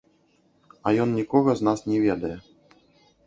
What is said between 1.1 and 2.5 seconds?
нікога з нас не ведае.